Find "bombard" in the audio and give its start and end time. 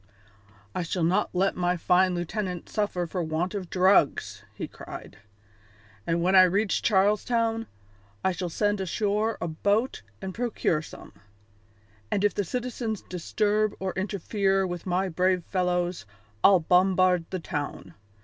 16.61-17.25